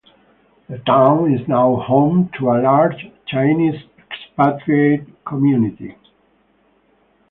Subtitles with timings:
[0.67, 5.95] The town is now home to a large Chinese expatriate community.